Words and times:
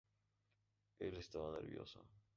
Él 0.97 1.15
estaba 1.17 1.51
nervioso. 1.51 2.03